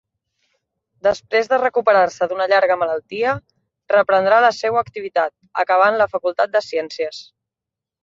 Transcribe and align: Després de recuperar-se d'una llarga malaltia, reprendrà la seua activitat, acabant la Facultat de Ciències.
Després 1.07 1.49
de 1.51 1.59
recuperar-se 1.63 2.29
d'una 2.31 2.47
llarga 2.55 2.79
malaltia, 2.85 3.35
reprendrà 3.95 4.43
la 4.49 4.53
seua 4.63 4.83
activitat, 4.87 5.35
acabant 5.67 6.03
la 6.05 6.13
Facultat 6.19 6.57
de 6.61 6.67
Ciències. 6.75 7.27